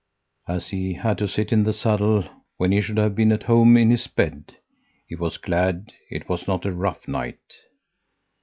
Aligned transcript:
"As 0.47 0.69
he 0.69 0.93
had 0.95 1.19
to 1.19 1.27
sit 1.27 1.53
in 1.53 1.63
the 1.63 1.71
saddle 1.73 2.25
when 2.57 2.71
he 2.71 2.81
should 2.81 2.97
have 2.97 3.13
been 3.13 3.31
at 3.31 3.43
home 3.43 3.77
in 3.77 3.91
his 3.91 4.07
bed, 4.07 4.57
he 5.07 5.13
was 5.15 5.37
glad 5.37 5.93
it 6.09 6.27
was 6.27 6.47
not 6.47 6.65
a 6.65 6.71
rough 6.71 7.07
night. 7.07 7.39